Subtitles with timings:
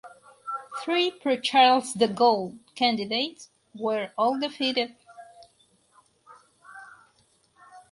[0.83, 4.95] Three pro Charles de Gaulle candidates were all defeated.